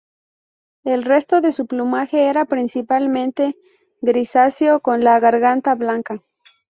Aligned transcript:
El 0.83 1.03
resto 1.05 1.41
de 1.41 1.51
su 1.51 1.67
plumaje 1.67 2.25
era 2.27 2.45
principalmente 2.45 3.55
grisáceo, 4.01 4.79
con 4.79 5.03
la 5.03 5.19
garganta 5.19 5.75
blanca. 5.75 6.23